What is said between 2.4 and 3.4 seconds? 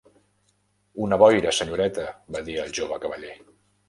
dir el jove cavaller.